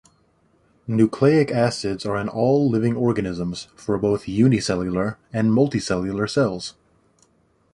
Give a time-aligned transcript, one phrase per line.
[0.87, 6.73] Nucleic acids are in all living organisms for both unicellular and multi-cellular cells.